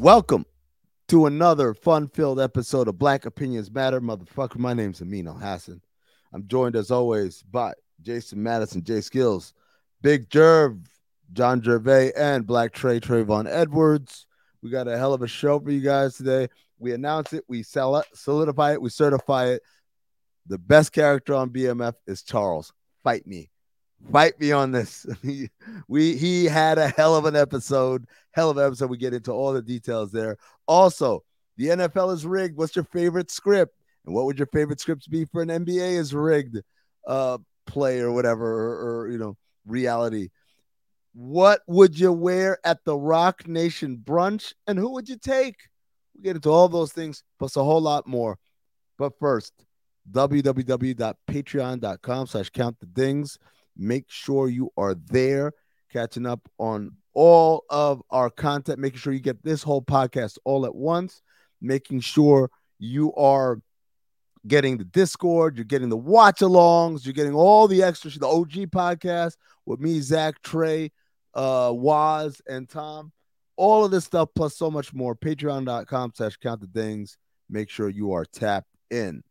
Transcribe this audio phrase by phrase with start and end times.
[0.00, 0.46] Welcome
[1.08, 4.56] to another fun-filled episode of Black Opinions Matter, motherfucker.
[4.56, 5.82] My name's Amin Elhassan.
[6.32, 9.52] I'm joined as always by Jason Madison, Jay Skills,
[10.00, 10.86] Big Jerv,
[11.34, 14.26] John Gervais, and Black Trey Trayvon Edwards.
[14.62, 16.48] We got a hell of a show for you guys today.
[16.78, 19.62] We announce it, we sell it, solidify it, we certify it.
[20.46, 22.72] The best character on BMF is Charles.
[23.04, 23.50] Fight me.
[24.10, 25.06] Fight me on this.
[25.88, 28.06] we he had a hell of an episode.
[28.32, 28.90] Hell of an episode.
[28.90, 30.36] We get into all the details there.
[30.66, 31.22] Also,
[31.56, 32.56] the NFL is rigged.
[32.56, 33.74] What's your favorite script?
[34.06, 36.58] And what would your favorite scripts be for an NBA is rigged
[37.06, 40.30] uh play or whatever or, or you know reality?
[41.12, 44.54] What would you wear at the Roc Nation brunch?
[44.66, 45.56] And who would you take?
[46.16, 48.38] We get into all those things, plus a whole lot more.
[48.96, 49.52] But first,
[50.12, 53.38] www.patreon.com slash count the dings.
[53.76, 55.52] Make sure you are there,
[55.92, 60.66] catching up on all of our content, making sure you get this whole podcast all
[60.66, 61.22] at once,
[61.60, 63.60] making sure you are
[64.46, 68.70] getting the Discord, you're getting the watch alongs, you're getting all the extra the OG
[68.70, 69.36] podcast
[69.66, 70.90] with me, Zach, Trey,
[71.34, 73.12] uh, Waz, and Tom.
[73.56, 75.14] All of this stuff plus so much more.
[75.14, 77.18] Patreon.com slash count the dings.
[77.50, 79.22] Make sure you are tapped in.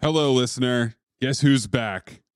[0.00, 0.94] Hello, listener.
[1.20, 2.22] Guess who's back?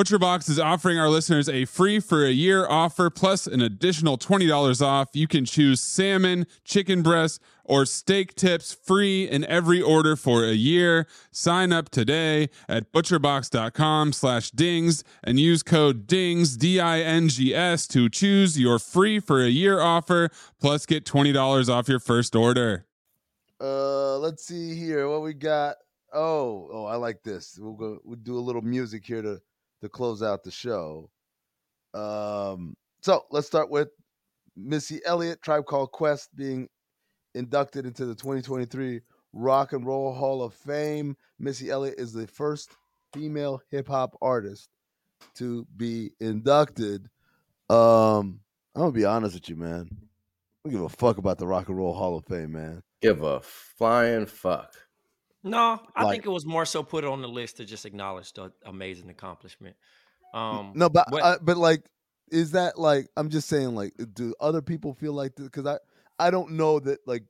[0.00, 4.80] ButcherBox is offering our listeners a free for a year offer plus an additional $20
[4.80, 5.10] off.
[5.12, 10.54] You can choose salmon, chicken breast, or steak tips free in every order for a
[10.54, 11.06] year.
[11.32, 18.78] Sign up today at butcherbox.com slash dings and use code DINGS, D-I-N-G-S to choose your
[18.78, 22.86] free for a year offer plus get $20 off your first order.
[23.60, 25.76] Uh, let's see here what we got.
[26.10, 27.58] Oh, oh, I like this.
[27.60, 27.98] We'll go.
[28.02, 29.42] We'll do a little music here to
[29.80, 31.10] to close out the show.
[31.94, 33.88] Um, so let's start with
[34.56, 36.68] Missy Elliott, Tribe Called Quest, being
[37.34, 39.00] inducted into the 2023
[39.32, 41.16] Rock and Roll Hall of Fame.
[41.38, 42.70] Missy Elliott is the first
[43.12, 44.68] female hip hop artist
[45.34, 47.08] to be inducted.
[47.68, 48.40] Um,
[48.74, 49.88] I'm gonna be honest with you, man.
[49.90, 52.82] I don't give a fuck about the Rock and Roll Hall of Fame, man.
[53.00, 54.74] Give a flying fuck.
[55.42, 58.32] No, I Like- think it was more so put on the list to just acknowledge
[58.34, 59.76] the amazing accomplishment.
[60.34, 61.90] Um, No, but what- uh, but like,
[62.30, 63.08] is that like?
[63.16, 65.46] I'm just saying, like, do other people feel like this?
[65.46, 65.78] Because I
[66.18, 67.24] I don't know that like,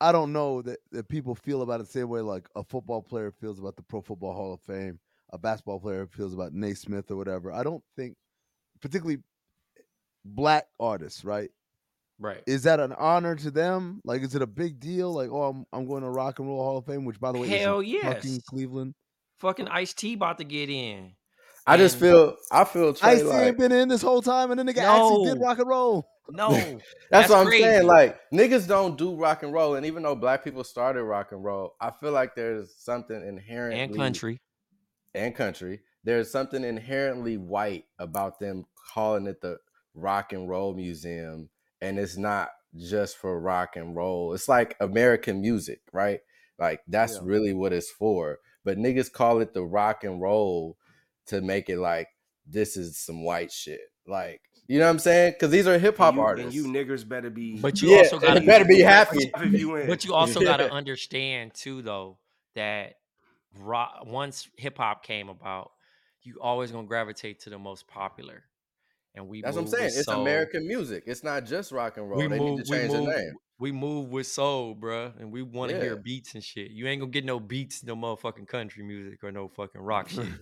[0.00, 3.02] I don't know that that people feel about it the same way like a football
[3.02, 7.10] player feels about the Pro Football Hall of Fame, a basketball player feels about Naismith
[7.10, 7.50] or whatever.
[7.50, 8.16] I don't think,
[8.80, 9.22] particularly
[10.24, 11.50] black artists, right?
[12.18, 12.42] Right.
[12.46, 14.00] Is that an honor to them?
[14.04, 15.12] Like, is it a big deal?
[15.12, 17.38] Like, oh, I'm I'm going to Rock and Roll Hall of Fame, which by the
[17.38, 18.42] way, Hell is in fucking.
[18.48, 18.94] Cleveland.
[19.38, 21.12] Fucking Ice T about to get in.
[21.66, 24.50] I just feel I feel Trey I see like, ain't been in this whole time,
[24.50, 26.08] and then nigga actually did rock and roll.
[26.28, 27.64] No, That's, That's what I'm crazy.
[27.64, 27.86] saying.
[27.86, 31.44] Like niggas don't do rock and roll, and even though black people started rock and
[31.44, 34.40] roll, I feel like there's something inherently and country.
[35.14, 35.80] and country.
[36.04, 39.58] There's something inherently white about them calling it the
[39.94, 41.48] Rock and Roll Museum,
[41.80, 44.34] and it's not just for rock and roll.
[44.34, 46.20] It's like American music, right?
[46.58, 47.26] Like that's Yeah.
[47.26, 48.38] really what it's for.
[48.64, 50.76] But niggas call it the rock and roll
[51.26, 52.08] to make it like
[52.46, 53.80] this is some white shit.
[54.06, 55.32] Like you know what I'm saying?
[55.32, 56.56] Because these are hip hop artists.
[56.56, 57.56] And you niggers better be.
[57.60, 59.32] But you yeah, also got they better be happy.
[59.44, 59.86] you.
[59.86, 62.18] But you also got to understand too, though,
[62.54, 62.94] that
[63.60, 65.70] rock, once hip hop came about,
[66.22, 68.44] you always gonna gravitate to the most popular.
[69.16, 69.86] And we That's what I'm saying.
[69.86, 70.20] It's soul.
[70.20, 71.04] American music.
[71.06, 72.18] It's not just rock and roll.
[72.20, 73.32] We they move, need to change move, the name.
[73.58, 76.70] we move with soul, bruh, and we want to hear beats and shit.
[76.70, 80.26] You ain't gonna get no beats, no motherfucking country music or no fucking rock shit.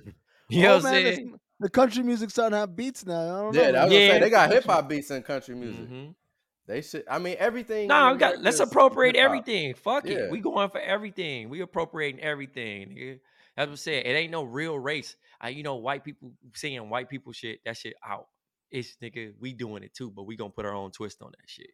[0.51, 1.39] You know Oh, what I'm saying?
[1.61, 3.15] The country music starting to have beats now.
[3.15, 3.73] I don't Yeah, know.
[3.73, 4.01] that was man.
[4.01, 4.19] yeah, Yeah.
[4.19, 5.89] they got hip hop beats and country music.
[5.89, 6.15] Mhm.
[6.67, 7.05] They should.
[7.09, 7.89] I mean, everything.
[7.89, 9.25] No, Nah, in we got let's appropriate hip-hop.
[9.25, 9.75] everything.
[9.75, 10.17] Fuck Yeah.
[10.19, 10.31] it.
[10.31, 11.49] We going for everything.
[11.49, 12.89] We appropriating everything.
[12.91, 13.21] Nigga.
[13.57, 14.05] That's what I'm saying.
[14.05, 15.17] It ain't no real race.
[15.41, 18.27] I, you know, white people saying white people shit, that shit out.
[18.75, 21.49] It's nigga, we doing it too, but we gonna put our own twist on that
[21.49, 21.71] shit.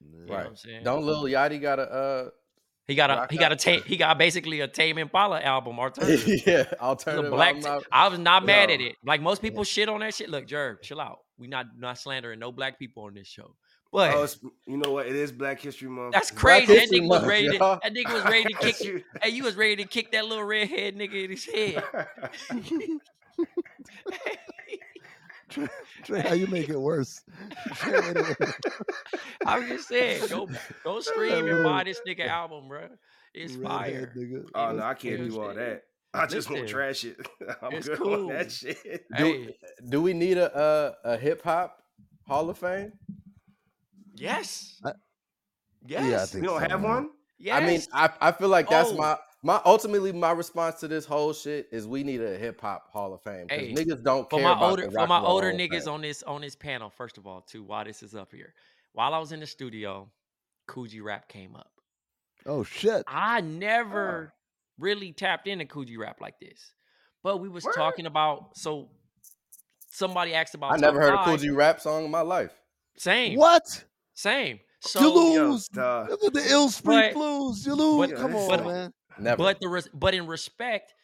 [0.00, 0.42] You know Right.
[0.44, 0.84] what I'm saying?
[0.84, 2.30] Don't Lil Yachty got a uh
[2.88, 6.42] he got a he got a ta- he got basically a Tame Impala album alternative.
[6.46, 7.56] yeah alternative black.
[7.90, 8.96] I was not mad at it.
[9.04, 10.28] Like most people shit on that shit.
[10.28, 11.20] Look, Jerv, chill out.
[11.38, 13.54] We not not slandering no black people on this show.
[13.92, 14.26] But Oh,
[14.66, 15.06] you know what?
[15.06, 16.14] It is Black History Month.
[16.14, 16.74] that's crazy.
[16.74, 17.48] That nigga was Month, ready.
[17.50, 18.80] To, that nigga was ready to kick.
[18.80, 21.84] You- Hey, you was ready to kick that little redhead nigga in his head.
[26.04, 27.22] Trey, how you make it worse?
[27.74, 28.52] Trey made it worse.
[29.46, 30.48] I'm just saying, go
[30.84, 32.88] go stream and buy this nigga album, bro.
[33.34, 34.12] It's Redhead fire.
[34.16, 34.44] nigga.
[34.54, 35.56] oh no, I can't do all shit.
[35.56, 35.82] that.
[36.14, 37.16] I just won't trash it.
[37.62, 38.82] I'm it's good on that shit.
[38.84, 39.56] Do, Hey,
[39.88, 41.78] do we need a a, a hip hop
[42.26, 42.92] Hall of Fame?
[44.14, 44.78] yes.
[44.84, 44.92] I-
[45.84, 46.04] Yes.
[46.08, 46.90] Yeah, I think You don't so, have man.
[46.90, 47.08] one?
[47.38, 47.60] yes.
[47.60, 48.96] I mean, I, I feel like that's Oh.
[48.96, 52.90] my my ultimately my response to this whole shit is we need a hip hop
[52.92, 55.08] Hall of Fame because Hey, niggas don't for care my about older the for Rock
[55.08, 57.84] my and Roll older niggas on this on this panel, first of all, too, while
[57.84, 58.54] this is up here.
[58.92, 60.08] While I was in the studio,
[60.68, 61.70] Kool G Rap came up.
[62.46, 63.04] Oh shit.
[63.08, 64.36] I never oh.
[64.78, 66.72] really tapped into Kool G Rap like this.
[67.22, 67.74] But we was Word.
[67.74, 68.90] talking about so
[69.90, 71.24] somebody asked about I never heard a five.
[71.26, 72.52] Kool G Rap song in my life.
[72.96, 73.38] Same.
[73.38, 73.84] What?
[74.14, 74.56] Same.
[74.56, 75.68] you So Yo, lose.
[75.68, 76.06] duh.
[76.10, 77.66] Look at the ill spring blues.
[77.66, 78.10] You lose.
[78.10, 78.92] but- Come on, but- man.
[79.18, 79.36] Never.
[79.36, 80.94] but the res- but in respect,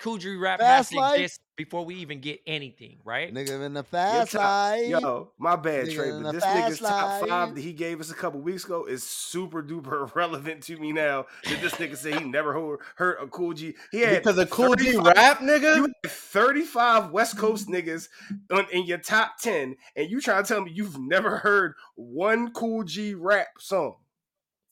[0.00, 1.20] Kool G Rap Fast has to life?
[1.20, 3.32] exist before we even get anything, right?
[3.34, 4.88] Nigga in the fast top- life.
[4.88, 8.10] Yo, my bad, Nigga Trey, but this nigga's fast top five that he gave us
[8.10, 11.26] a couple weeks ago is super duper relevant to me now.
[11.44, 13.74] That this nigga said he never heard, heard a Kool G.
[13.92, 15.76] He had because a Kool G Rap, nigga.
[15.76, 18.08] You had 35 West Coast niggas
[18.50, 22.52] on, in your top 10, and you trying to tell me you've never heard one
[22.52, 23.96] Kool G Rap song?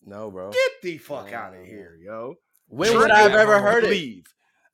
[0.06, 0.50] no, bro.
[0.52, 2.36] Get the fuck out of here, yo.
[2.68, 3.88] When Trey, would I have I ever heard it?
[3.88, 4.24] believe.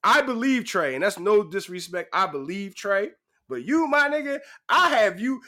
[0.02, 2.10] I believe Trey, and that's no disrespect.
[2.12, 3.10] I believe Trey,
[3.48, 5.40] but you, my nigga, I have you.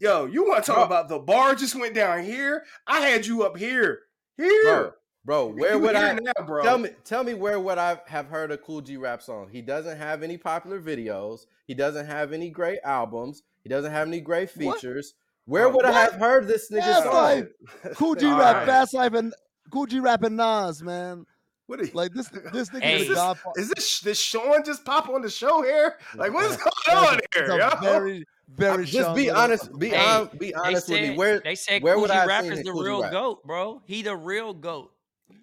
[0.00, 0.84] Yo, you want to talk Bro.
[0.86, 2.64] about the bar just went down here?
[2.86, 4.00] I had you up here,
[4.36, 4.62] here.
[4.64, 4.92] Bro,
[5.24, 5.46] bro.
[5.48, 6.62] Where would I now, bro?
[6.62, 6.90] tell me?
[7.04, 9.48] Tell me where would I have heard a Kool G Rap song?
[9.50, 11.40] He doesn't have any popular videos.
[11.66, 13.42] He doesn't have any great albums.
[13.62, 14.76] He doesn't have any great What?
[14.76, 15.14] features.
[15.46, 17.12] Where would I have heard this nigga Fast song?
[17.14, 17.46] Life.
[17.94, 18.66] Kool G All rap, right.
[18.66, 19.32] Fast Life, and
[19.70, 21.24] Kool G Rap and Nas, man.
[21.66, 22.94] What are you, Like this, this nigga Hey.
[22.96, 23.60] is is this, godfather.
[23.60, 25.96] is this this Sean just pop on the show here?
[26.14, 26.56] Like what is
[26.86, 27.50] going on It's here?
[27.50, 27.80] a yo?
[27.80, 28.84] very, very.
[28.84, 29.76] Just be honest.
[29.78, 31.16] Be Hey, hon- be They honest with me.
[31.16, 33.12] Where they said where Cool would G I have Rap seen is the real Rap?
[33.12, 33.80] goat, bro.
[33.86, 34.92] He the real goat.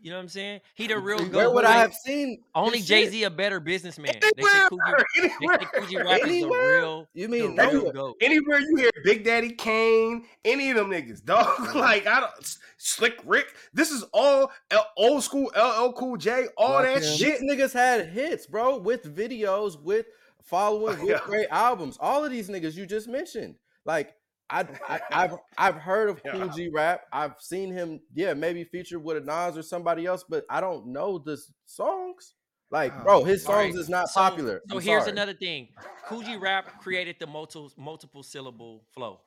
[0.02, 0.62] You know what I'm saying?
[0.76, 1.34] He the real goat.
[1.34, 2.42] where would I have seen?
[2.56, 4.14] Only Jay Z a better businessman.
[4.36, 6.72] They say Anywhere, they anywhere, say Kool G Rap is the Anywhere?
[6.80, 7.94] real, You the mean real anywhere?
[7.94, 8.16] goat.
[8.22, 11.46] anywhere you hear Big Daddy Kane, any of them niggas, dog.
[11.58, 11.78] Mm-hmm.
[11.80, 13.48] like I don't Slick Rick.
[13.74, 16.48] This is all L- old school LL Cool J.
[16.58, 17.04] All that him.
[17.18, 17.40] shit.
[17.40, 20.08] These niggas had hits, bro, with videos, with
[20.44, 21.98] following, with great albums.
[22.00, 23.56] All of these niggas you just mentioned.
[23.86, 24.16] Like
[24.52, 26.52] I, I I've I've heard of Cool Yeah.
[26.56, 27.02] G Rap.
[27.14, 30.88] I've seen him, yeah, maybe featured with a Nas or somebody else, but I don't
[30.88, 32.34] know the songs.
[32.70, 33.76] Like, Oh, bro, his songs right.
[33.76, 34.62] is not So- popular.
[34.70, 35.12] So I'm here's sorry.
[35.14, 35.70] another thing.
[36.06, 39.22] Kool G Rap created the multiple multiple syllable flow.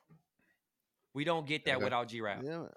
[1.13, 1.83] We don't get that Okay.
[1.83, 2.41] without G Rap.
[2.43, 2.69] Yeah, man.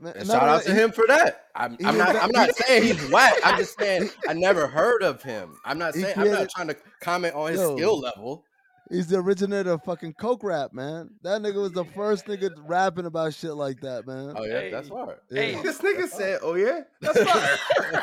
[0.00, 1.46] Man, And shout of out to fact, him for that.
[1.56, 2.12] I'm, I'm not.
[2.12, 3.34] the- I'm not saying he's whack.
[3.44, 5.56] I'm just saying I never heard of him.
[5.64, 6.16] I'm not He saying.
[6.16, 7.76] I'm not trying to comment on his Yo.
[7.76, 8.44] skill level.
[8.90, 11.10] He's the originator of fucking coke rap, man.
[11.22, 14.34] That nigga was the first nigga rapping about shit like that, man.
[14.36, 14.94] Oh yeah, that's Hey.
[14.94, 15.16] hard.
[15.30, 18.02] Hey, This nigga said, "Oh yeah, that's fire."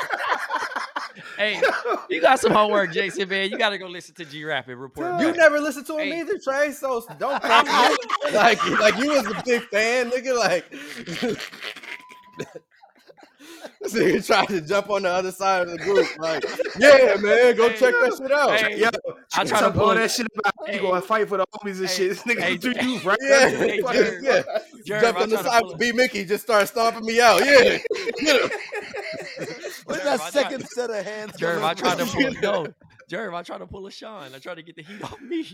[1.38, 1.60] Hey,
[2.08, 3.50] you got some homework, Jason, man.
[3.50, 5.20] You got to go listen to G Rap and report.
[5.20, 5.36] You back.
[5.36, 6.20] never listened to him Hey.
[6.20, 6.72] either, Trey.
[6.72, 7.96] So don't come here.
[8.32, 10.38] like like you was a big fan, nigga.
[10.38, 10.64] Like
[13.92, 16.06] this nigga tried to jump on the other side of the group.
[16.18, 16.44] Like,
[16.78, 17.76] yeah, man, go Hey.
[17.76, 18.50] check that shit out.
[18.58, 18.88] Hey, Yo,
[19.34, 20.74] I try to pull- that shit about Hey.
[20.74, 21.94] you going to fight for the homies and Hey.
[21.94, 22.08] shit.
[22.16, 22.86] This nigga Hey, threw hey.
[22.86, 23.48] you right Yeah.
[23.50, 24.18] Hey, Fuck Jerry.
[24.22, 24.42] yeah.
[24.88, 27.44] Jerv, Jumped on the side pull with a- B Mickey, just started stomping me out.
[27.44, 27.78] Yeah,
[28.18, 28.50] get him.
[29.86, 31.32] Where's Jerv, that I tried- second set of hands?
[31.32, 32.22] Jerv, coming I tried to from?
[32.22, 32.66] pull no.
[33.10, 34.34] Jerv, I tried to pull a Sean.
[34.34, 35.46] I tried to get the heat off me.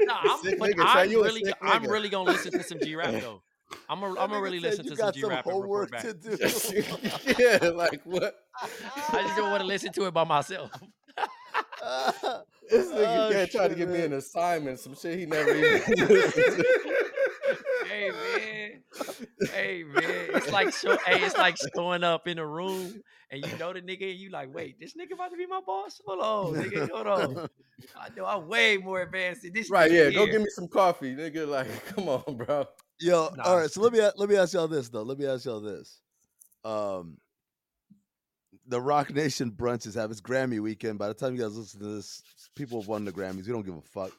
[0.00, 3.42] Nah, I'm, but nigga, I'm really, I'm really gonna listen to some G Rap though.
[3.88, 5.46] I'm gonna, I'm That gonna nigga really listen you to some got G some Rap
[5.46, 6.02] and report homework back.
[6.02, 6.14] to
[7.34, 7.38] do.
[7.62, 8.34] yeah, like what?
[9.12, 10.70] I just don't want to listen to it by myself.
[12.70, 15.80] This nigga Oh, can't try to give me an assignment, some shit he never even.
[17.88, 18.82] hey man,
[19.54, 23.56] hey man, it's like show, hey, it's like showing up in a room and you
[23.58, 25.98] know the nigga and you like, wait, this nigga about to be my boss?
[26.06, 27.48] Hold on, nigga, hold on.
[27.98, 29.70] I know I'm way more advanced than this.
[29.70, 29.90] right?
[29.90, 30.32] nigga Yeah, go here.
[30.32, 31.48] give me some coffee, nigga.
[31.48, 32.66] Like, come on, bro.
[33.00, 33.70] Yo, Nah, all right.
[33.70, 35.02] So let me let me ask y'all this though.
[35.02, 36.00] Let me ask y'all this.
[36.64, 37.18] Um,
[38.66, 40.98] the Roc Nation brunch is having it's Grammy weekend.
[40.98, 42.22] By the time you guys listen to this,
[42.54, 43.46] people have won the Grammys.
[43.46, 44.12] We don't give a fuck.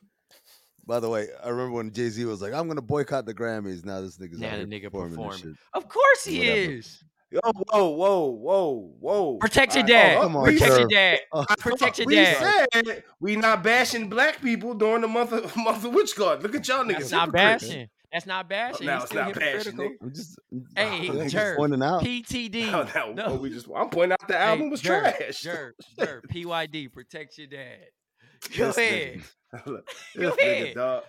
[0.85, 3.85] By the way, I remember when Jay Z was like, "I'm gonna boycott the Grammys."
[3.85, 5.39] Now this nigga's Now out the here nigga performing, and performing.
[5.39, 5.55] shit.
[5.73, 6.71] Of course he Whatever.
[6.71, 7.03] is.
[7.31, 9.37] Yo, whoa, whoa, whoa, whoa.
[9.37, 10.17] Protect your All dad.
[10.17, 11.19] oh, Come on, we Protect your dad.
[11.31, 12.67] Oh, Protect your we dad.
[12.73, 16.41] said we not bashing black people during the month of month of witch guard.
[16.41, 16.93] Look at y'all niggas.
[16.93, 17.63] That's not hypocrites.
[17.65, 17.89] bashing.
[18.11, 18.87] That's not bashing.
[18.87, 19.85] now He's it's still not bashing, hypocritical.
[19.85, 19.95] nigga.
[20.01, 20.39] I'm just,
[20.75, 22.01] Hey, I'm just pointing out.
[22.03, 22.71] PTD.
[22.95, 23.35] No, no, No.
[23.35, 25.41] we just I'm pointing out the album was Jerv, trash.
[25.43, 27.85] Jerv, Jerv, PYD, protect your dad.
[28.57, 29.21] Go This ahead.
[29.53, 29.65] nigga.
[29.67, 29.87] Look,
[30.17, 30.75] Go this nigga, ahead.
[30.75, 31.03] dog.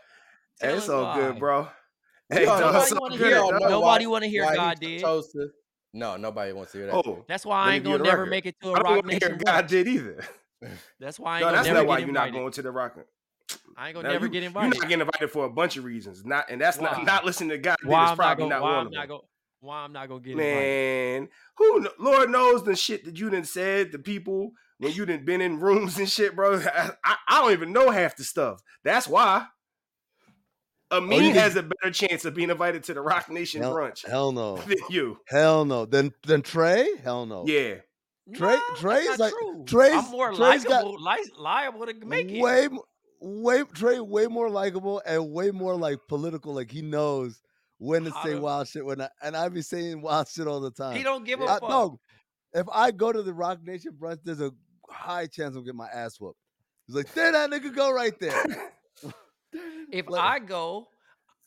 [0.60, 1.14] Hey, Tell it's all why.
[1.16, 1.68] good, bro.
[2.28, 3.30] Hey, Y'all dog, Nobody wanna hear-
[3.70, 5.00] Nobody why- wanna hear why God did.
[5.00, 5.34] chose
[5.94, 6.94] No, nobody wants to hear that.
[6.94, 8.30] Oh, That's why I ain't gonna never record.
[8.30, 10.24] make it to I a don't Rock want to Nation God did either.
[11.00, 12.70] That's why I ain't No, gonna that's never not why you're not going to the
[12.70, 12.98] rock.
[13.76, 14.78] I ain't gonna Now, never you, get You're invited.
[14.78, 16.24] not getting invited for a bunch of reasons.
[16.24, 16.90] Not and that's Why?
[16.92, 18.78] not not listening to God did Why is I'm not probably gonna not why one
[18.80, 19.08] I'm of not them.
[19.08, 19.20] gonna
[19.60, 20.50] why I'm not gonna get invited.
[21.20, 25.24] Man, who Lord knows the shit that you done said to people when you done
[25.24, 26.58] been in rooms and shit, bro.
[26.60, 28.60] I, I, I don't even know half the stuff.
[28.84, 29.46] That's why.
[30.92, 34.04] Amin Oh, has a better chance of being invited to the Roc Nation Hell, brunch
[34.08, 35.18] hell no, than you.
[35.28, 35.84] hell no.
[35.86, 37.44] Then then Trey, hell no.
[37.46, 37.76] Yeah.
[38.34, 39.64] Trey- Nah, Trey's like- true.
[39.66, 42.40] Trey's- I'm more Trey's got- likable, li- liable to make it.
[42.40, 42.78] way, m-
[43.20, 46.54] way Trey, way more likable and way more like political.
[46.54, 47.40] Like he knows
[47.78, 48.84] when to say wild shit.
[48.84, 50.96] When I, and I be saying wild shit all the time.
[50.96, 51.68] He don't give a I, fuck.
[51.68, 52.00] no,
[52.52, 54.52] if I go to the Roc Nation brunch, there's a
[54.88, 56.38] high chance I'm getting my ass whooped.
[56.86, 58.72] He's like, there that nigga go right there.
[59.92, 60.88] If Like- I go,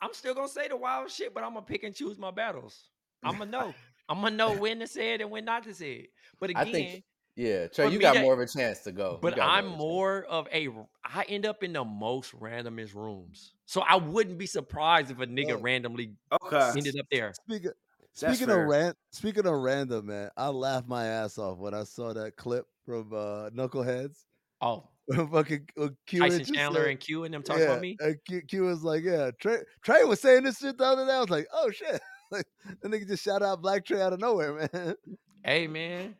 [0.01, 2.89] I'm still gonna say the wild shit, but I'm gonna pick and choose my battles.
[3.23, 3.73] I'm gonna know.
[4.09, 6.09] I'm gonna know when to say it and when not to say it.
[6.41, 7.03] But again,
[7.35, 9.17] Yeah, Trey, you got that- more of a chance to go.
[9.21, 10.69] But I'm of more of a.
[11.03, 15.25] I end up in the most randomest rooms, so I wouldn't be surprised if a
[15.25, 16.71] nigga Well, randomly Okay.
[16.77, 17.33] ended up there.
[17.45, 17.71] Speaking
[18.13, 22.13] speaking of ran, speaking of random, man, I laughed my ass off when I saw
[22.13, 24.25] that clip from uh, Knuckleheads.
[24.61, 24.87] Oh,
[25.31, 27.97] Fucking uh, Q Tyson just Chandler said- and Q and them talking yeah, about me.
[27.99, 31.11] and Q, Q was like, yeah, Trey, Trey was saying this shit the other day.
[31.13, 31.99] I was like, oh shit.
[32.31, 32.45] like,
[32.81, 34.95] the nigga just shout out Black Trey out of nowhere, man.
[35.43, 36.15] Hey man,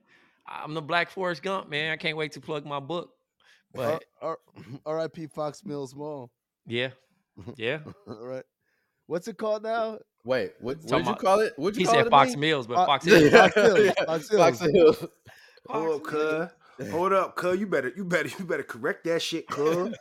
[0.47, 1.91] I'm the Black Forest Gump, man.
[1.91, 3.11] I can't wait to plug my book.
[3.73, 4.39] But R- R-
[4.85, 5.27] R.I.P.
[5.27, 6.31] Fox Mills Mall.
[6.67, 6.89] yeah,
[7.57, 7.79] yeah.
[8.07, 8.43] All right.
[9.07, 9.99] What's it called now?
[10.25, 11.53] Wait, what Talking what'd you call it?
[11.57, 12.35] What'd you He call said it Fox?
[12.35, 13.31] Mills, but Uh, Fox yeah, Hills.
[13.33, 14.73] Fox Hills, Fox Fox Hills.
[14.99, 15.05] Hills.
[15.67, 16.89] Hold up, cuz.
[16.91, 17.59] Hold up, cuz.
[17.59, 19.93] You better, you better, you better correct that shit, cuz.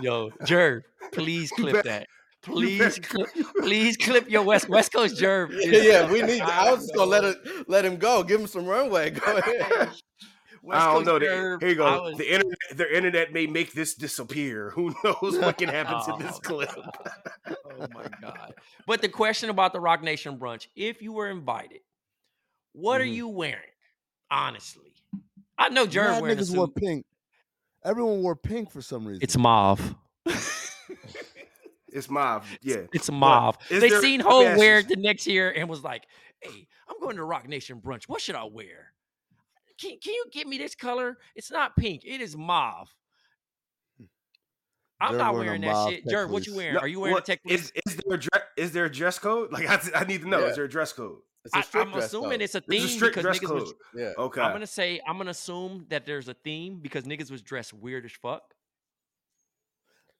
[0.00, 2.06] Yo, Jerv, please clip bet- that.
[2.46, 3.28] You Please, better- clip,
[3.60, 5.50] please clip your West West Coast Jerv.
[5.60, 6.40] Yeah, yeah, we need.
[6.40, 7.36] I was just gonna let it,
[7.68, 8.22] let him go.
[8.24, 9.10] Give him some runway.
[9.10, 9.90] Go ahead.
[10.64, 11.18] West I don't Coast know.
[11.20, 12.02] The, here you go.
[12.02, 14.70] was- The internet, the internet may make this disappear.
[14.70, 16.70] Who knows what can happen to this Oh, clip?
[16.76, 18.54] oh my god!
[18.88, 21.80] But the question about the Roc Nation brunch: If you were invited,
[22.72, 23.14] what are Mhm.
[23.14, 23.62] you wearing?
[24.32, 24.92] Honestly,
[25.58, 27.06] I know Jerv wearing a niggas wore pink.
[27.84, 29.22] Everyone wore pink for some reason.
[29.22, 29.94] It's mauve.
[31.92, 32.44] It's Mob.
[32.62, 32.86] Yeah.
[32.92, 33.56] It's mauve.
[33.68, 36.06] They there- seen let Ho ask wear it the next year and was like,
[36.40, 38.04] "Hey, I'm going to Roc Nation brunch.
[38.08, 38.92] What should I wear?
[39.80, 41.18] Can, can you give me this color?
[41.34, 42.02] It's not pink.
[42.04, 42.88] It is mauve."
[43.98, 44.04] Hmm.
[45.00, 46.04] I'm Jerv not wearing wearing that shit.
[46.04, 46.74] tech Jerv, what you wearing?
[46.74, 48.42] No, Are you wearing what- a tech is, is there a dress?
[48.56, 49.52] Is there a dress code?
[49.52, 50.40] Like I, I need to know.
[50.40, 50.46] Yeah.
[50.46, 51.18] Is there a dress code?
[51.44, 52.42] It's a I, strict I'm dress assuming code.
[52.42, 53.62] it's a It's theme a strict because dress niggas code.
[53.62, 53.74] was.
[53.96, 54.12] Yeah.
[54.16, 54.40] Okay.
[54.40, 58.04] I'm gonna say I'm gonna assume that there's a theme because niggas was dressed weird
[58.04, 58.42] as fuck.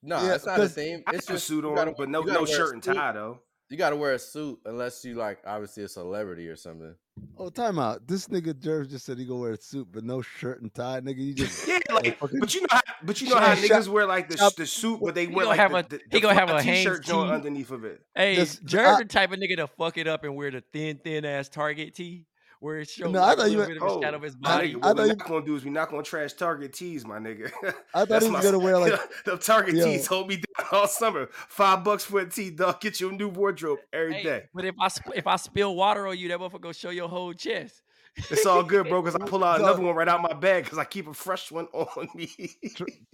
[0.05, 1.01] No, Yeah, it's not a 'cause theme.
[1.07, 3.39] I it's have a just suit on, gotta- but no, no shirt and tie though.
[3.69, 6.93] You got to wear a suit unless you like obviously a celebrity or something.
[7.37, 8.05] Oh, time out.
[8.07, 10.99] This nigga Jerv just said he gonna wear a suit, but no shirt and tie.
[11.01, 13.87] Nigga, you just Yeah, like, but you know how, but you know how Shop- niggas
[13.87, 15.99] wear like the, shop- the suit, but they wear gonna like have the, a- the,
[16.11, 18.01] he gonna have fly a Hanes t-shirt joint underneath of it.
[18.13, 20.61] Hey, Just- Jared I- the type of nigga to fuck it up and wear the
[20.73, 22.25] thin, thin ass Target tee
[22.63, 24.01] where it shows No, I like, a thought you were, meant- bit of a Oh,
[24.01, 24.73] shadow of his body.
[24.73, 26.73] nigga, I what we're thought you- not gonna do is we're not gonna trash Target
[26.73, 27.51] tees, my nigga.
[27.63, 29.85] I thought That's he was my- gonna wear like the Target Yo.
[29.85, 31.27] tees hold me down all summer.
[31.31, 32.79] Five bucks for a tee, dog.
[32.79, 34.43] Get you a new wardrobe every Hey, day.
[34.53, 37.09] but if I sp- if I spill water on you, that motherfucker gonna show your
[37.09, 37.81] whole chest.
[38.15, 40.65] It's all good, bro, because I pull out So- another one right out my bag
[40.65, 42.29] because I keep a fresh one on me.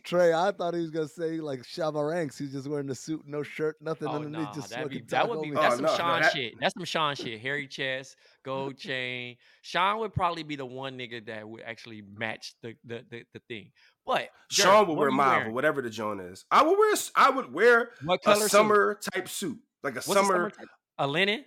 [0.04, 0.34] Trey.
[0.34, 2.38] I thought he was gonna say like Shabba Ranks.
[2.38, 5.30] He's just wearing the suit, no shirt, nothing Oh underneath, nah, just that'd be, that
[5.30, 6.54] would be taco Oh, that's some no, no, Sean that- shit.
[6.60, 7.40] That's some Sean shit.
[7.40, 9.38] Hairy chest, gold chain.
[9.62, 13.40] Sean would probably be the one nigga that would actually match the the the, the
[13.48, 13.72] thing.
[14.06, 16.44] But Jerv, Sean would wear are you mauve or whatever the joint is.
[16.52, 16.94] I would wear.
[17.16, 18.52] I would wear What a color suit?
[18.52, 20.52] summer type suit, like a What's a summer.
[20.98, 21.46] A linen.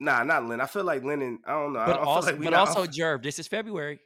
[0.00, 0.60] Nah, not linen.
[0.60, 1.40] I feel like linen.
[1.46, 1.80] I don't know.
[1.80, 3.98] I But don't also, like but not- also, Jerv, this is February.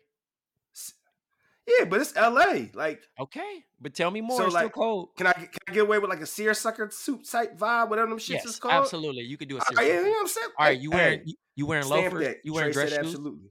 [1.67, 2.71] yeah, but it's L.A.
[2.75, 4.37] Like, Okay, but tell me more.
[4.39, 5.09] So, it's like, still cold.
[5.17, 7.89] can I can I get away with like a seersucker suit type vibe?
[7.91, 8.75] Whatever them shits Yes, is called.
[8.75, 9.23] absolutely.
[9.25, 9.89] You could do a right, serious.
[9.93, 10.49] yeah, you know what I'm saying.
[10.59, 12.21] All right, Hey, you wearing you, you wearing loafers?
[12.25, 12.37] that.
[12.45, 13.07] You wearing Trey dress shoes?
[13.07, 13.51] Absolutely.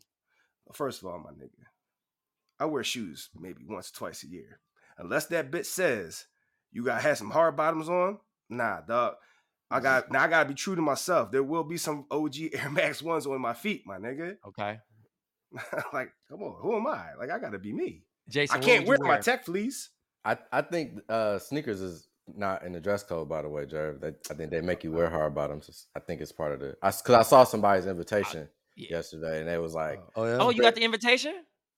[0.74, 1.50] First of all, my nigga,
[2.60, 4.60] I wear shoes maybe once, twice a year.
[4.98, 6.26] Unless that bitch says
[6.72, 8.18] you got to have some hard bottoms on.
[8.50, 9.16] Nah, dog.
[9.72, 10.24] I got now.
[10.24, 11.32] I gotta be true to myself.
[11.32, 14.38] There will be some OG Air Max ones on my feet, my nigga.
[14.48, 14.80] Okay,
[15.94, 17.14] like, come on, who am I?
[17.20, 18.04] Like, I gotta be me.
[18.30, 18.58] Jason.
[18.58, 19.90] I can't would wear my tech fleece.
[20.24, 24.00] I I think uh, sneakers is not in the dress code, by the way, Jerv.
[24.02, 25.88] They, I think they make you wear hard bottoms.
[25.96, 26.76] I think it's part of the.
[26.82, 28.98] I because I saw somebody's invitation yeah.
[28.98, 30.38] yesterday, and they was like, Oh yeah.
[30.40, 31.34] Oh, you got the invitation?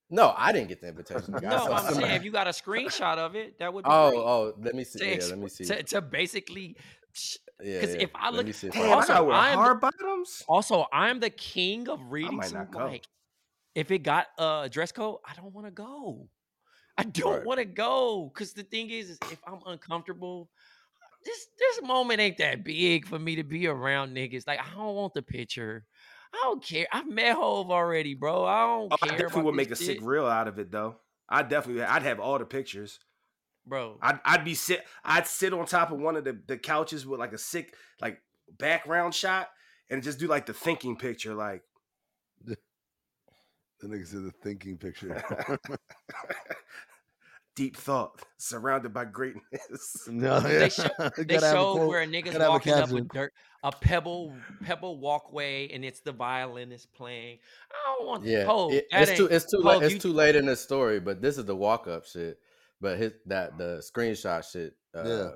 [0.10, 3.36] "No, I didn't get the invitation." No, I'm saying if you got a screenshot of
[3.36, 4.20] it, that would be Oh, great.
[4.20, 5.00] oh, let me see.
[5.00, 5.66] to, Yeah, let me see.
[5.66, 6.76] to, to basically
[7.14, 7.80] Yeah, 'cause yeah.
[7.80, 10.44] Because if I look- me see if Damn, also, I am hard bottoms.
[10.48, 12.86] also I'm the king of reading might some not go.
[12.86, 13.06] like
[13.76, 16.30] if it got a dress code, I don't want to go.
[16.98, 17.46] I don't Right.
[17.46, 20.50] want to go because the thing is, is if I'm uncomfortable,
[21.26, 24.46] this this moment ain't that big for me to be around niggas.
[24.48, 25.86] Like I don't want the picture.
[26.34, 26.88] I don't care.
[26.92, 28.44] I've met Hove already, bro.
[28.46, 29.18] I don't Oh, I care.
[29.18, 31.00] definitely about would make a this sick reel out of it though.
[31.30, 33.00] I definitely, I'd have all the pictures.
[33.66, 33.98] Bro.
[34.02, 37.20] I'd, I'd be sit, I'd sit on top of one of the, the couches with
[37.20, 38.20] like a sick like
[38.58, 39.50] background shot
[39.90, 41.62] and just do like the thinking picture, like
[42.46, 42.58] The
[43.84, 45.22] nigga said the thinking picture.
[47.56, 50.06] deep thought, surrounded by greatness.
[50.08, 52.08] no, They show- You They gotta have a showed quote.
[52.10, 56.12] niggas gotta have a walking up with dirt, a pebble, pebble walkway, and it's the
[56.12, 57.40] violinist playing.
[57.72, 59.84] I don't want yeah, Hove, it- it's too it's too Hove, late.
[59.84, 62.40] It's you- too late in the story, but this is the walk up shit.
[62.84, 65.32] But his that the screenshot shit, uh, Yeah.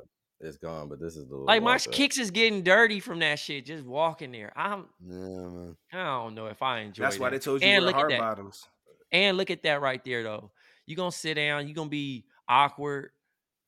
[0.48, 0.90] is gone.
[0.90, 1.94] But this is the Like my walk-up.
[1.94, 3.66] kicks is getting dirty from that shit.
[3.66, 4.86] Just walking there, I'm.
[5.04, 5.78] Yeah, man.
[5.94, 7.04] I don't know if I enjoy.
[7.06, 8.20] That's why they told you And wear look at hard that.
[8.20, 8.68] bottoms.
[9.12, 10.52] And look at that right there, though.
[10.86, 11.68] You gonna sit down.
[11.68, 13.12] You gonna be awkward.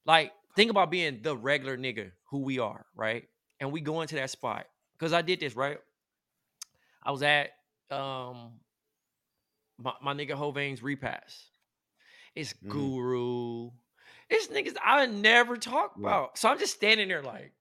[0.06, 3.28] Like think about being the regular nigga who we are, right?
[3.62, 4.66] And we go into that spot
[4.98, 5.80] because I did this right.
[7.04, 7.52] I was at
[7.90, 8.60] um
[9.78, 11.50] my, my nigga Hovane's repass.
[12.36, 12.70] It's Mhm.
[12.70, 13.72] Guru.
[14.30, 16.08] It's niggas I never talk Yeah.
[16.08, 16.38] about.
[16.38, 17.54] So I'm just standing there like.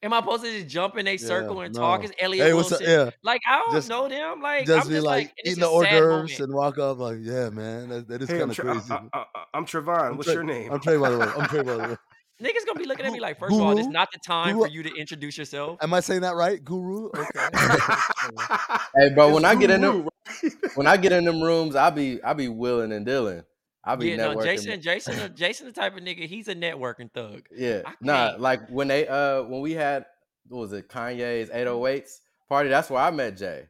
[0.00, 1.80] Am I supposed to just jump in a circle and no.
[1.80, 2.04] talk?
[2.04, 2.78] Is Elliot Hey, what's up?
[2.80, 3.06] Wilson?
[3.06, 4.40] Yeah, Like I don't Just- know them.
[4.40, 6.98] Like just I'm be just like like, eating the a hors d'oeuvres and walk up
[6.98, 8.92] like, yeah, man, that, that is Hey, kind of Tra- uh, crazy.
[8.92, 10.14] I, I, I, I'm Trevon.
[10.16, 10.70] What's Trey- your name?
[10.72, 11.26] I'm Trey, by the way.
[11.26, 11.96] I'm Trey, by the way.
[12.42, 14.66] Niggas gonna be looking at me like, first of all, it's not the time Guru-
[14.66, 15.78] for you to introduce yourself.
[15.82, 17.10] Am I saying that right, Guru?
[17.16, 17.48] Okay.
[18.96, 20.08] Hey, bro, when It's I get in them,
[20.74, 23.42] when I get in them rooms, I be I be willing and dealing.
[23.84, 24.44] I be Yeah, no, networking.
[24.44, 26.26] Jason, Jason, Jason, the type of nigga.
[26.26, 27.42] He's a networking thug.
[27.50, 28.40] Yeah, nah, can't.
[28.40, 30.06] like when they uh when we had
[30.48, 32.68] what was it Kanye's 808s party.
[32.68, 33.64] That's where I met Jay,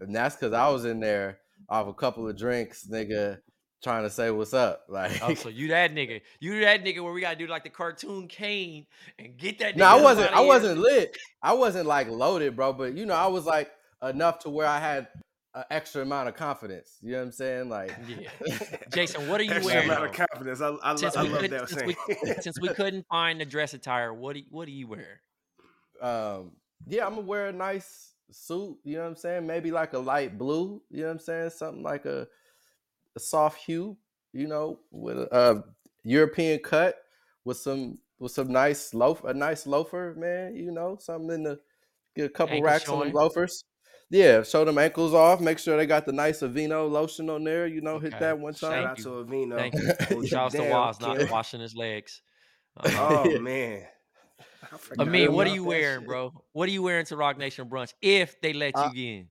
[0.00, 3.38] and that's because I was in there off a couple of drinks, nigga,
[3.82, 4.84] trying to say what's up.
[4.88, 6.20] Like, Oh, so you that nigga?
[6.40, 8.86] You that nigga where we gotta do like the cartoon cane
[9.18, 9.76] and get that?
[9.76, 10.32] no, I wasn't.
[10.32, 11.16] I wasn't lit.
[11.42, 12.72] I wasn't like loaded, bro.
[12.72, 13.70] But you know, I was like
[14.02, 15.08] enough to where I had
[15.54, 16.96] an extra amount of confidence.
[17.02, 17.68] You know what I'm saying?
[17.68, 18.58] Like, Yeah.
[18.94, 19.90] Jason, what are you Extra wearing?
[19.90, 20.60] amount of confidence.
[20.60, 21.96] I, I, Since I we love could- that since saying.
[22.24, 25.20] we, since we couldn't find the dress attire, what do you, what do you wear?
[26.00, 26.52] um,
[26.86, 28.78] yeah, I'm gonna wear a nice suit.
[28.84, 29.46] You know what I'm saying?
[29.46, 30.80] Maybe like a light blue.
[30.90, 31.50] You know what I'm saying?
[31.50, 32.26] Something like a,
[33.16, 33.96] a soft hue.
[34.32, 35.62] You know, with a, uh
[36.04, 36.96] European cut
[37.44, 40.54] with some with some nice loaf a nice loafer, man.
[40.56, 41.60] You know, something in the
[42.14, 43.64] get a couple Ankles racks on them loafers.
[44.12, 45.40] Yeah, show them ankles off.
[45.40, 47.68] Make sure they got the nice Aveeno lotion on there.
[47.68, 48.86] You know, hit that one Shout time.
[48.86, 49.04] out you.
[49.04, 49.56] to Aveeno.
[49.56, 49.92] Thank you.
[50.08, 52.20] Hold you Shouts to down, Waz not washing his legs.
[52.76, 53.82] Uh, Oh man.
[54.98, 56.08] I I mean, what are you wearing, shit.
[56.08, 56.32] bro?
[56.52, 59.28] What are you wearing to Roc Nation brunch if they let Uh, you in?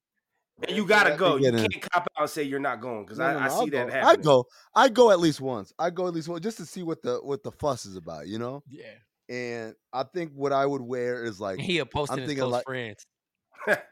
[0.68, 1.38] And you gotta go.
[1.38, 3.48] You get can't cop out and say you're not going because No, I, no, I
[3.48, 3.94] no, see I'll that go.
[3.94, 4.20] happening.
[4.20, 4.46] I go.
[4.76, 5.74] I go at least once.
[5.80, 8.28] I go at least once just to see what the what the fuss is about,
[8.28, 8.64] you know.
[8.68, 8.84] Yeah,
[9.30, 12.42] And I think what I would wear is like, he a posting I'm his thinking
[12.44, 13.06] close like- friends.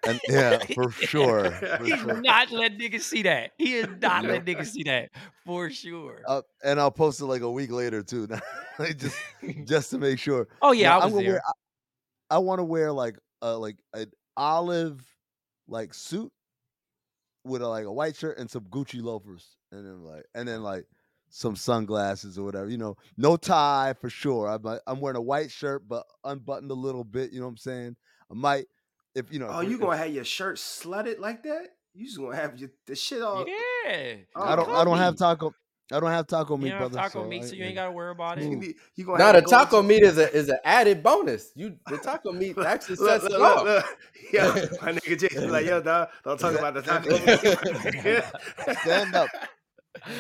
[0.06, 2.22] and yeah, for sure, for He sure.
[2.22, 3.52] not let niggas see that.
[3.58, 4.32] He is not Yep.
[4.32, 5.10] let niggas see that
[5.46, 6.22] for sure.
[6.26, 8.28] Uh, and I'll post it like a week later too,
[8.98, 9.18] just
[9.66, 10.48] just to make sure.
[10.62, 11.34] oh yeah, Now, I I'm was gonna there.
[11.34, 11.42] Wear,
[12.32, 15.06] I, I want to wear like uh like an olive
[15.68, 16.32] like suit
[17.44, 20.64] with a, like a white shirt and some Gucci loafers, and then like and then
[20.64, 20.86] like
[21.30, 22.70] some sunglasses or whatever.
[22.70, 24.48] You know, no tie for sure.
[24.48, 27.32] I'm I'm wearing a white shirt but unbuttoned a little bit.
[27.32, 27.96] You know what I'm saying?
[28.32, 28.66] I might
[29.16, 29.48] if you know.
[29.50, 31.70] oh, you gonna have your shirt slutted like that?
[31.94, 33.46] You just gonna have your the shit all.
[33.48, 34.70] yeah, I don't.
[34.70, 35.54] I don't have taco.
[35.92, 36.98] I don't have taco meat, don't brother.
[36.98, 38.44] taco so meat, so you ain't gotta worry about it.
[38.46, 38.56] You, Ooh.
[38.60, 41.52] need- you gonna Now the taco chain- meat is a is an added bonus.
[41.56, 43.64] You the taco meat actually sets look, it look, off.
[43.66, 43.86] look.
[44.34, 44.42] Yo,
[44.82, 47.10] my nigga Jason like, yo, dog, don't talk about the taco.
[47.12, 48.78] meat.
[48.82, 49.30] Stand up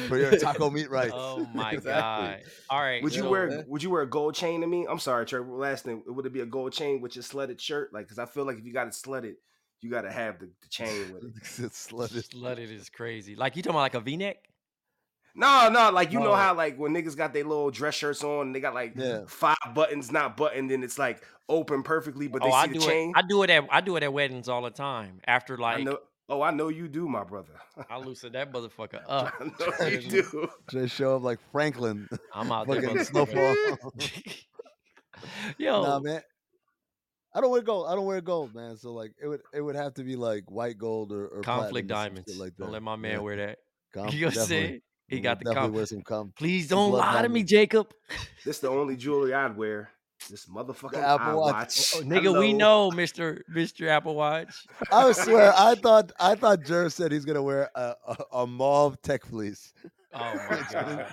[0.07, 1.11] for your taco meat rights.
[1.13, 1.91] Oh my Exactly.
[1.91, 2.39] god!
[2.69, 3.65] All right, Would you so- wear man.
[3.67, 4.85] Would you wear a gold chain to me?
[4.89, 5.41] I'm sorry, Trey.
[5.41, 7.93] Last thing, would it be a gold chain with your slutted shirt?
[7.93, 9.33] Like, because I feel like if you got it slutted,
[9.81, 11.31] you got to have the, the chain with it.
[11.65, 12.29] It's slutted.
[12.29, 13.35] Slutted is crazy.
[13.35, 14.37] Like you talking about like a V-neck?
[15.39, 16.35] No, no, like you know Oh.
[16.35, 19.21] how like when niggas got their little dress shirts on, and they got like Yeah.
[19.27, 22.73] five buttons not buttoned, and it's like open perfectly, but they oh, see I the
[22.73, 23.09] do chain.
[23.11, 23.15] it.
[23.17, 25.21] I do it at I do it at weddings all the time.
[25.27, 25.99] After I like know.
[26.29, 27.53] Oh, I know you do, my brother.
[27.89, 29.33] I loosen that motherfucker up.
[29.39, 30.49] I know you do.
[30.71, 32.09] Just show up like Franklin.
[32.33, 32.81] I'm out there.
[32.81, 33.05] Fucking motherfucker.
[33.05, 33.93] snowfall.
[35.57, 36.21] Yo, nah, man.
[37.33, 37.87] I don't wear gold.
[37.89, 38.77] I don't wear gold, man.
[38.77, 41.87] So like, it would it would have to be like white gold or, or conflict
[41.87, 42.39] platinum or some shit diamonds.
[42.39, 42.63] like that.
[42.63, 43.57] Don't let my man Yeah, wear that.
[43.93, 44.81] conf- You know what I'm saying?
[45.07, 46.33] He got the definitely conf- wear some com.
[46.37, 47.43] Please don't blood lie to me.
[47.43, 47.91] Jacob.
[48.45, 49.89] This the only jewelry I'd wear.
[50.29, 51.67] This motherfucking Apple Watch.
[51.67, 51.95] iWatch.
[51.95, 54.65] Oh, oh nigga, we know, Mister Mister Apple Watch.
[54.91, 59.01] I swear, I thought I thought Jer said he's gonna wear a, a, a mauve
[59.01, 59.73] tech fleece.
[60.13, 61.05] Oh my god.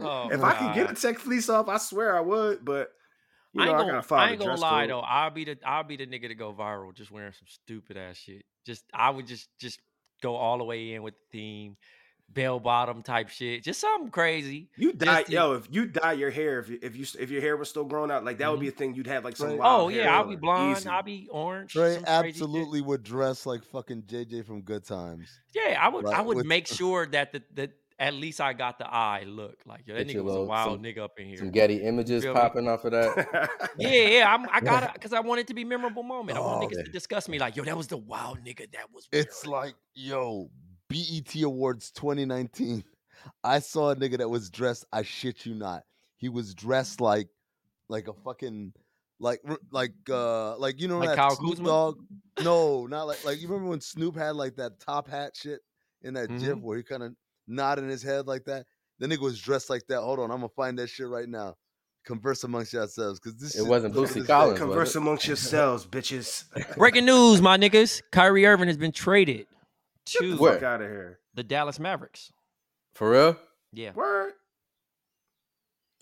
[0.00, 2.64] Oh, if I could get a tech fleece off, I swear I would.
[2.64, 2.90] But
[3.52, 4.90] you I ain't gonna, gotta I ain't gonna lie code.
[4.90, 5.00] though.
[5.00, 8.16] I'll be the I'll be the nigga to go viral just wearing some stupid ass
[8.16, 8.44] shit.
[8.66, 9.80] Just I would just just
[10.22, 11.76] go all the way in with the theme,
[12.32, 14.68] bell bottom type shit, just something crazy.
[14.76, 15.52] You dye, to- yo.
[15.54, 18.10] If you dye your hair, if you, if you if your hair was still growing
[18.10, 18.74] out, like that would be Mm-hmm.
[18.74, 18.94] a thing.
[18.94, 19.48] You'd have like some.
[19.50, 19.58] Right.
[19.58, 20.76] wild Oh hair yeah, I'll be blonde.
[20.78, 20.88] Easy.
[20.88, 21.72] I'll be orange.
[21.72, 22.42] Trey some crazy shit.
[22.42, 25.28] absolutely would dress like fucking JJ from Good Times.
[25.54, 26.06] Yeah, I would.
[26.06, 29.58] I would with- make sure that the that at least I got the eye look
[29.66, 31.36] like yo, that nigga your was a wild some- nigga up in here.
[31.36, 32.40] Some Getty images Feel me?
[32.40, 33.50] popping off of that.
[33.76, 36.38] Yeah, yeah, I'm, I got it because I want it to be a memorable moment.
[36.38, 36.84] I want Oh, niggas man.
[36.86, 39.06] to discuss me like, yo, that was the wild nigga that was.
[39.12, 40.48] It's like, yo,
[40.90, 42.84] BET Awards 2019.
[43.44, 44.84] I saw a nigga that was dressed.
[44.92, 45.82] I shit you not.
[46.16, 47.28] He was dressed like,
[47.88, 48.72] like a fucking,
[49.18, 51.66] like, like, uh, like you know Like that Kyle Snoop Kuzma?
[51.68, 51.98] Dogg.
[52.42, 55.60] No, not like, like you remember when Snoop had like that top hat shit
[56.02, 56.62] in that gif Mhm.
[56.62, 57.12] where he kind of
[57.46, 58.66] nodding his head like that.
[58.98, 60.00] The nigga was dressed like that.
[60.00, 61.56] Hold on, I'm gonna find that shit right now.
[62.06, 65.86] Converse amongst yourselves because this It shit- wasn't look at Bootsy Collins, Converse amongst yourselves,
[65.90, 66.44] bitches.
[66.76, 68.00] Breaking news, my niggas.
[68.10, 69.46] Kyrie Irving has been traded
[70.06, 70.54] to Where?
[70.54, 71.18] Fuck out of here.
[71.34, 72.32] the Dallas Mavericks.
[72.94, 73.36] For real?
[73.72, 73.92] Yeah.
[73.92, 74.32] Word.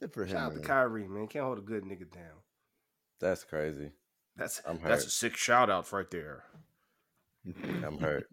[0.00, 0.30] Good for him.
[0.30, 0.61] Shout out to.
[0.61, 1.26] Kyrie, man.
[1.26, 2.38] Can't hold a good nigga down.
[3.20, 3.90] That's crazy.
[4.37, 5.06] That's I'm that's hurt.
[5.08, 6.44] a sick shout out right there.
[7.84, 8.28] I'm hurt.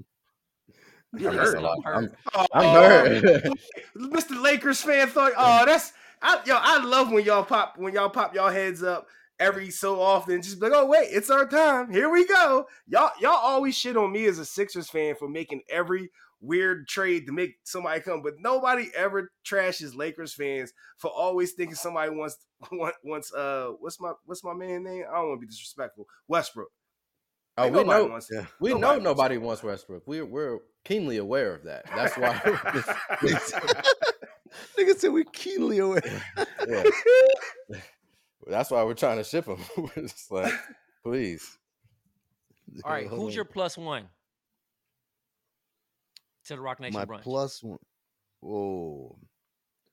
[1.18, 1.58] You I'm, hurt.
[1.58, 3.24] I'm, I'm, Oh, I'm hurt.
[3.98, 4.42] Mr.
[4.42, 6.58] Lakers fan thought, oh, that's I, yo.
[6.60, 9.08] I love when y'all pop when y'all pop y'all heads up
[9.40, 10.42] every so often.
[10.42, 11.92] Just be like, oh wait, it's our time.
[11.92, 12.66] Here we go.
[12.88, 16.10] Y'all y'all always shit on me as a Sixers fan for making every
[16.42, 21.76] weird trade to make somebody come, but nobody ever trashes Lakers fans for always thinking
[21.76, 22.38] somebody wants
[22.72, 25.04] want- wants uh what's my what's my man name?
[25.10, 26.06] I don't want to be disrespectful.
[26.28, 26.70] Westbrook.
[27.58, 28.10] oh, Like, we nobody know.
[28.12, 28.46] wants- Yeah.
[28.60, 30.04] We nobody know wants nobody wants Westbrook.
[30.06, 31.86] We're we're keenly aware of that.
[31.96, 32.40] That's why.
[34.78, 36.02] Nigga said we're keenly aware.
[36.68, 36.84] yeah.
[38.48, 39.58] That's why we're trying to ship him.
[39.78, 40.54] we're just like,
[41.04, 41.58] please.
[42.84, 44.08] All right, who's your plus one
[46.46, 47.22] to the Roc Nation my brunch?
[47.22, 47.80] plus one?
[48.42, 49.18] Whoa,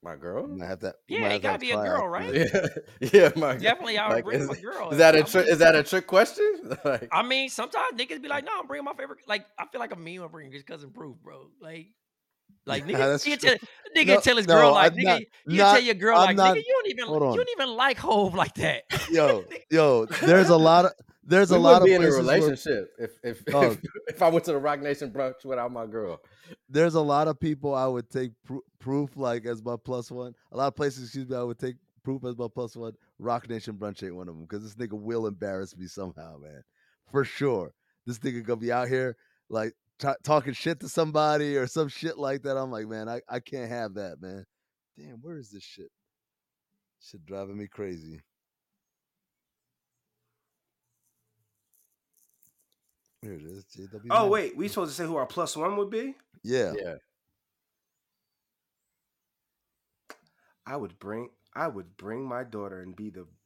[0.03, 0.59] My girl.
[0.63, 0.97] I have that.
[1.09, 2.35] Yeah, it gotta be a girl, right?
[2.35, 2.67] Yeah,
[3.01, 3.31] yeah.
[3.37, 4.91] My Definitely, I would Like, bring is- my girl.
[4.91, 5.47] Is that a I'm trick?
[5.49, 6.77] Is that a trick question?
[6.85, 9.81] like, I mean, sometimes niggas be like, "No, I'm bringing my favorite." Like, I feel
[9.81, 10.23] like a meme.
[10.23, 11.49] I'm bringing his cousin Proof, bro.
[11.61, 11.89] Like,
[12.67, 13.55] like nigga, that's nigga, tell,
[13.97, 16.19] nigga No, tell his no, girl like, I'm nigga, not- you not- tell your girl
[16.19, 17.33] I'm like, not- nigga, you don't even, hold on.
[17.33, 18.83] you don't even like Hove like that.
[19.11, 20.93] Yo, yo, there's a lot of
[21.25, 23.63] there's we a lot would of be in a places where- if if, Oh.
[23.73, 26.21] if if I went to the Roc Nation brunch without my girl.
[26.69, 30.35] there's a lot of people I would take pr- proof like as my plus one.
[30.53, 32.93] A lot of places, excuse me, I would take proof as my plus one.
[33.21, 36.63] Roc Nation brunch ain't one of them because this nigga will embarrass me somehow, man,
[37.11, 37.73] for sure.
[38.05, 39.17] This nigga gonna be out here
[39.49, 42.57] like ta talking shit to somebody or some shit like that.
[42.57, 44.45] I'm like, man, I, I can't have that, man.
[44.99, 45.91] Damn, where is this shit?
[47.01, 48.21] Shit driving me crazy.
[53.23, 53.65] Here it is.
[53.65, 54.07] JW.
[54.11, 56.15] Oh wait, we supposed to say who our plus one would be?
[56.43, 56.73] yeah.
[56.77, 56.95] Yeah.
[60.65, 63.42] I would bring I would bring my daughter and be the po-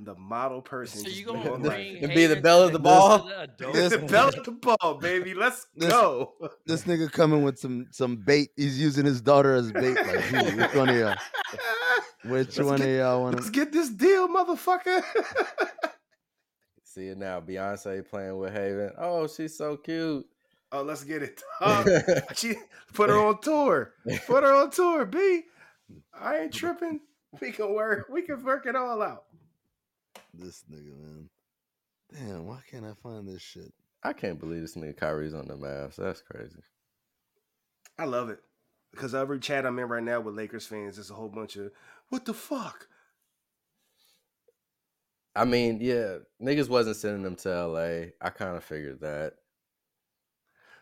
[0.00, 1.00] the model person.
[1.02, 3.18] So you be gonna bring And be the Haven belle of the ball?
[3.58, 3.70] the?
[3.72, 5.34] This- the bell of the ball, baby.
[5.34, 6.34] Let's This- go.
[6.66, 8.50] this nigga coming with some some bait.
[8.56, 9.94] He's using his daughter as bait.
[9.94, 11.16] Like, who, which one of y'all?
[12.24, 13.52] Which Let's one get- of y'all want Let's to?
[13.52, 15.02] get this deal, motherfucker.
[16.82, 17.38] See it now.
[17.40, 18.92] Beyonce playing with Haven.
[18.98, 20.24] Oh, she's so cute.
[20.72, 21.42] oh, let's get it.
[21.60, 21.84] Oh,
[22.34, 22.54] she
[22.94, 23.92] put her on tour.
[24.26, 25.42] Put her on tour, B.
[26.18, 27.00] I ain't tripping.
[27.42, 28.06] We can work.
[28.10, 29.24] We can work it all out.
[30.38, 31.30] This nigga, man.
[32.12, 33.72] Damn, why can't I find this shit?
[34.02, 35.96] I can't believe this nigga Kyrie's on the Mavs.
[35.96, 36.62] That's crazy.
[37.98, 38.40] I love it
[38.90, 41.70] because every chat I'm in right now with Lakers fans, is a whole bunch of
[42.08, 42.88] what the fuck.
[45.36, 48.10] I mean, yeah, niggas wasn't sending them to LA.
[48.20, 49.34] I kind of figured that.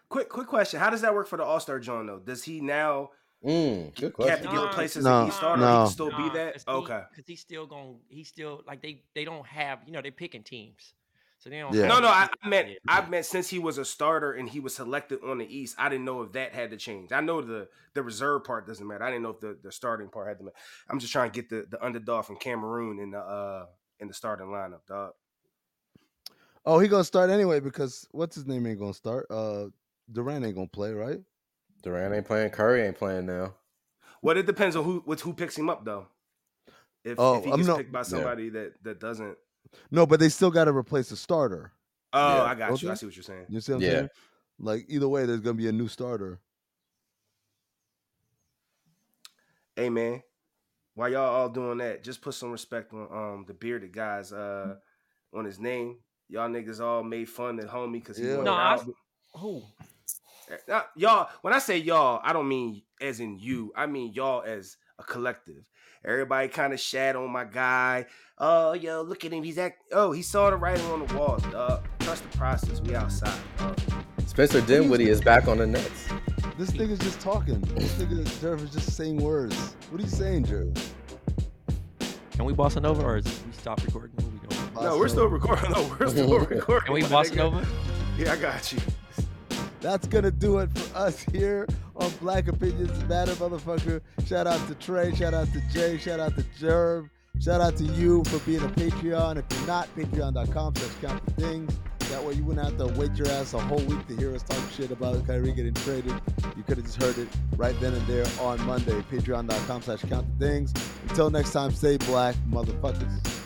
[0.08, 2.06] Quick, quick question: How does that work for the All Star John?
[2.06, 3.10] Though, does he now
[3.44, 4.36] Mm, good have question.
[4.38, 5.62] to get Nah, replaced as No, a key starter?
[5.62, 5.72] Or no.
[5.72, 6.64] he can still be that.
[6.68, 7.02] Okay.
[7.10, 7.98] because he's still going.
[8.08, 9.02] He's still like they.
[9.14, 9.80] They don't have.
[9.84, 10.94] You know, they're picking teams,
[11.38, 11.74] so they don't.
[11.74, 11.88] Yeah.
[11.88, 12.36] No, no, I, teams.
[12.44, 12.74] I meant Yeah.
[12.88, 15.88] I meant since he was a starter and he was selected on the East, I
[15.88, 17.10] didn't know if that had to change.
[17.10, 19.02] I know the the reserve part doesn't matter.
[19.02, 20.56] I didn't know if the, the starting part had to matter.
[20.88, 23.66] I'm just trying to get the, the underdog from Cameroon in the uh
[23.98, 25.14] in the starting lineup, dog.
[26.64, 29.26] Oh, he gonna start anyway because what's his name ain't gonna start.
[29.28, 29.66] Uh,
[30.12, 31.18] Durant ain't gonna play, right?
[31.82, 32.50] Durant ain't playing.
[32.50, 33.54] Curry ain't playing now.
[34.22, 36.06] Well, it depends on who with who picks him up though.
[37.04, 39.36] If, Oh, if he I'm gets not- picked by somebody that that doesn't.
[39.90, 41.72] No, but they still got to replace the starter.
[42.12, 42.42] Oh, Yeah.
[42.44, 42.90] I got you.
[42.90, 43.46] I see what you're saying.
[43.48, 43.90] You see what I'm Yeah.
[43.92, 44.08] saying?
[44.58, 46.38] Like either way, there's gonna be a new starter.
[49.74, 50.22] Hey man,
[50.94, 54.76] while y'all all doing that, just put some respect on um the bearded guys uh
[55.34, 55.96] on his name.
[56.28, 58.32] Y'all niggas all made fun of homie because he Yeah.
[58.34, 58.86] went No, I- out.
[60.66, 60.72] Who?
[60.72, 63.72] Uh, y'all, when I say y'all, I don't mean as in you.
[63.76, 65.68] I mean y'all as a collective.
[66.04, 68.06] Everybody kind of shat on my guy.
[68.38, 69.44] Oh, yo, look at him.
[69.44, 69.78] He's act.
[69.92, 71.86] Oh, he saw the writing on the walls, dog.
[72.00, 72.80] Trust the process.
[72.80, 73.78] We outside, dog.
[74.26, 76.08] Spencer Dinwiddie is back on the Nets.
[76.58, 77.60] This nigga's just talking.
[77.60, 79.76] This nigga Jerv is just saying words.
[79.90, 80.76] What are you saying, Jerv?
[82.32, 84.16] Can we bossa nova or is we stop recording?
[84.16, 84.74] What we doing?
[84.74, 85.70] No, we're still recording.
[85.70, 86.86] No, we're still recording.
[86.86, 87.36] Can we boss bossa nigga.
[87.36, 87.66] nova?
[88.18, 88.80] Yeah, I got you.
[89.82, 91.66] That's gonna do it for us here
[91.96, 94.00] on Black Opinions Matter, motherfucker.
[94.24, 97.84] Shout out to Trey, shout out to Jay, shout out to Jerv, shout out to
[97.84, 99.38] you for being a Patreon.
[99.38, 101.76] If you're not, patreon.com slash count the dings.
[102.10, 104.44] That way you wouldn't have to wait your ass a whole week to hear us
[104.44, 106.14] talk shit about Kyrie getting traded.
[106.56, 109.00] You could have just heard it right then and there on Monday.
[109.10, 110.72] Patreon.com slash count the dings.
[111.08, 113.41] Until next time, stay black, motherfuckers.